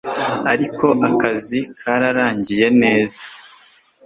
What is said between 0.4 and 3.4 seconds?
Ako kazi kararangiye neza